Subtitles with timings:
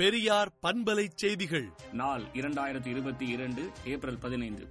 [0.00, 1.72] பெரியார் பண்பலை செய்திகள்.
[1.92, 4.68] நாள் இரண்டாயிரத்தி இருபத்தி இரண்டு ஏப்ரல் பதினைந்து.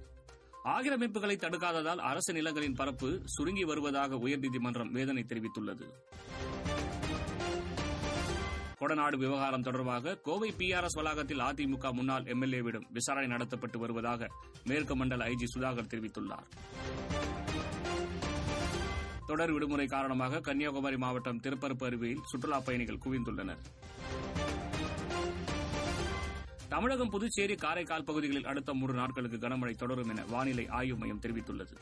[0.64, 5.86] ஆக்கிரமிப்புகளை தடுக்காததால் அரசு நிலங்களின் பரப்பு சுருங்கி வருவதாக உயர்நீதிமன்றம் வேதனை தெரிவித்துள்ளது.
[8.80, 14.28] கொடநாடு விவகாரம் தொடர்பாக கோவை பிஆர்எஸ் வளாகத்தில் அதிமுக முன்னாள் எம்எல்ஏவிடம் விசாரணை நடத்தப்பட்டு வருவதாக
[14.64, 16.48] மேற்கு மண்டல ஐஜி சுதாகர் தெரிவித்துள்ளார்.
[19.26, 23.58] தொடர் விடுமுறை காரணமாக கன்னியாகுமரி மாவட்டம் திருப்பரப்பு அருவியில் சுற்றுலாப் பயணிகள் குவிந்துள்ளனர்.
[26.80, 31.74] தமிழகம் புதுச்சேரி காரைக்கால் பகுதிகளில் அடுத்த மூன்று நாட்களுக்கு கனமழை தொடரும் என வானிலை ஆய்வு மையம் தெரிவித்துள்ளது.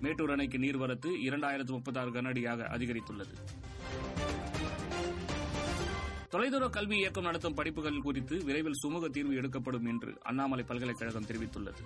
[0.00, 3.34] மேட்டூர் அணைக்கு நீர்வரத்து இரண்டாயிரத்து முப்பத்தாறு கனஅடியாக அதிகரித்துள்ளது.
[6.28, 11.84] தொலைதூர கல்வி இயக்கம் நடத்தும் படிப்புகள் குறித்து விரைவில் சுமூக தீர்வு எடுக்கப்படும் என்று அண்ணாமலை பல்கலைக்கழகம் தெரிவித்துள்ளது.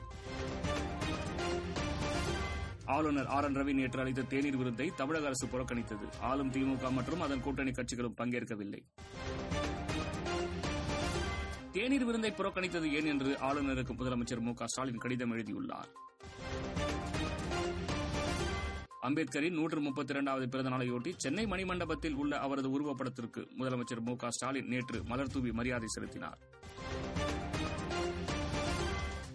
[2.84, 6.06] ஆளுநர் ஆர் என் ரவி நேற்று அளித்த தேநீர் விருந்தை தமிழக அரசு புறக்கணித்தது.
[6.20, 8.82] ஆளும் திமுக மற்றும் அதன் கூட்டணி கட்சிகளும் பங்கேற்கவில்லை.
[11.72, 15.88] தேநீர் விருந்தை புறக்கணித்தது ஏன் என்று ஆளுநருக்கு முதலமைச்சர் மு ஸ்டாலின் கடிதம் எழுதியுள்ளார்.
[19.02, 25.00] அம்பேத்கரின் நூற்று முப்பத்தி இரண்டாவது பிறந்த நாளையொட்டி சென்னை மணிமண்டபத்தில் உள்ள அவரது உருவப்படத்திற்கு முதலமைச்சர் மு ஸ்டாலின் நேற்று
[25.04, 26.38] மலர் தூவி மரியாதை செலுத்தினார்.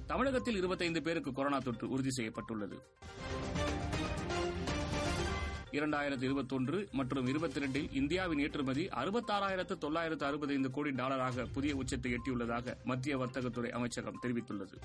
[0.08, 2.80] தமிழகத்தில் இருபத்தைந்து பேருக்கு கொரோனா தொற்று உறுதி செய்யப்பட்டுள்ளது.
[5.72, 12.76] இரண்டாயிரத்து இருபத்தொன்று மற்றும் இருபத்தி ரெண்டில் இந்தியாவின் ஏற்றுமதி அறுபத்தாறாயிரத்து தொள்ளாயிரத்து அறுபத்தைந்து கோடி டாலராக புதிய உச்சத்தை எட்டியுள்ளதாக
[12.84, 14.78] மத்திய வர்த்தகத்துறை அமைச்சகம் தெரிவித்துள்ளது.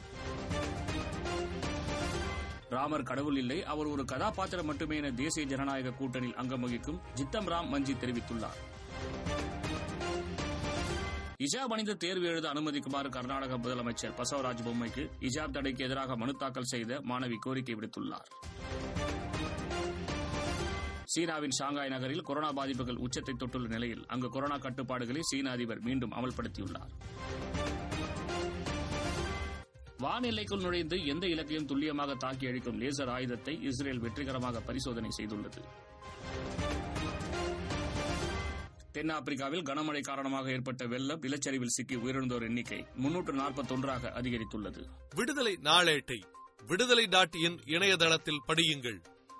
[2.68, 7.70] ராமர் கடவுள் இல்லை அவர் ஒரு கதாபாத்திரம் மட்டுமே என தேசிய ஜனநாயக கூட்டணியில் அங்கம் வகிக்கும் ஜித்தம் ராம்
[7.72, 8.60] மஞ்சி தெரிவித்துள்ளார்.
[11.38, 17.00] இஜாப் அணிந்து தேர்வு எழுத அனுமதிக்குமாறு கர்நாடக முதலமைச்சர் பசவராஜ் பொம்மைக்கு இஜாப் தடைக்கு எதிராக மனு தாக்கல் செய்த
[17.00, 18.28] மாணவி கோரிக்கை விடுத்துள்ளார்.
[21.12, 26.92] சீனாவின் ஷாங்காய் நகரில் கொரோனா பாதிப்புகள் உச்சத்தை தொட்டுள்ள நிலையில் அங்கு கொரோனா கட்டுப்பாடுகளை சீன அதிபர் மீண்டும் அமல்படுத்தியுள்ளார்.
[30.04, 35.62] வான் எல்லைக்குள் நுழைந்து எந்த இலக்கையும் துல்லியமாக தாக்கி அழிக்கும் லேசர் ஆயுதத்தை இஸ்ரேல் வெற்றிகரமாக பரிசோதனை செய்துள்ளது.
[38.96, 44.82] தென்னாப்பிரிக்காவில் கனமழை காரணமாக ஏற்பட்ட வெள்ளம் நிலச்சரிவில் சிக்கி உயிரிழந்தோர் எண்ணிக்கை முன்னூற்று நாற்பத்தொன்றாக அதிகரித்துள்ளது.
[45.14, 46.20] விடுதலை நாளேட்டை
[46.70, 49.00] விடுதலை டாட் இன் இணையதளத்தில் படியுங்கள்.